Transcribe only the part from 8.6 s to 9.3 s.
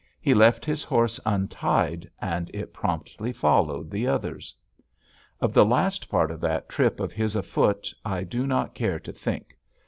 care to